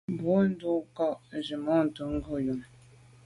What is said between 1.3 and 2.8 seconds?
nzwimàntô ghom yube.